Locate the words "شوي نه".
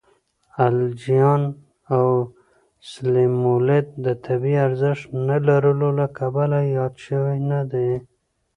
7.05-7.61